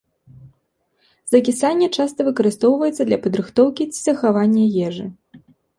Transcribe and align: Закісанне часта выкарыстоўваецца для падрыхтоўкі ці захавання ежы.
Закісанне 1.33 1.87
часта 1.99 2.19
выкарыстоўваецца 2.31 3.03
для 3.11 3.23
падрыхтоўкі 3.27 3.83
ці 3.93 3.99
захавання 4.11 4.63
ежы. 4.91 5.05